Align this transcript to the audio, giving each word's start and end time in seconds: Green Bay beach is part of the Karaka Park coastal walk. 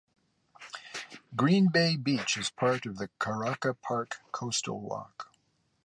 Green 1.35 1.67
Bay 1.67 1.95
beach 1.95 2.35
is 2.35 2.49
part 2.49 2.87
of 2.87 2.97
the 2.97 3.11
Karaka 3.19 3.75
Park 3.79 4.17
coastal 4.31 4.79
walk. 4.81 5.31